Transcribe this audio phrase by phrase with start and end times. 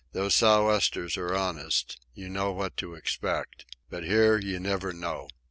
[0.13, 1.99] "Those sou' westers are honest.
[2.15, 3.65] You know what to expect.
[3.87, 5.27] But here you never know.